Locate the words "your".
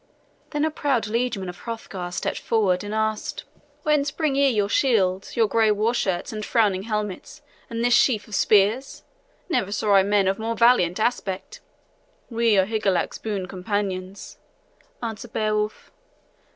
4.49-4.67, 5.37-5.47